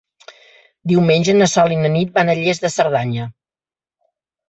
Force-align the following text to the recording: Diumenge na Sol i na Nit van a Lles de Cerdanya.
Diumenge 0.91 1.35
na 1.37 1.49
Sol 1.53 1.77
i 1.77 1.79
na 1.83 1.93
Nit 1.99 2.19
van 2.19 2.35
a 2.35 2.39
Lles 2.43 2.65
de 2.67 2.75
Cerdanya. 2.81 3.33